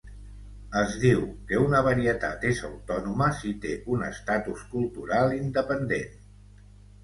[0.79, 1.19] Es diu
[1.51, 6.21] que una varietat és autònoma si té un estatus cultural independent.